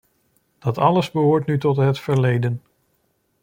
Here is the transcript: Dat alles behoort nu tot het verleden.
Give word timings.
Dat 0.59 0.77
alles 0.77 1.11
behoort 1.11 1.45
nu 1.45 1.57
tot 1.57 1.77
het 1.77 1.99
verleden. 1.99 2.61